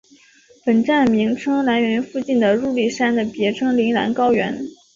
[0.65, 4.65] 本站名称来源于附近的入笠山的别名铃兰高原。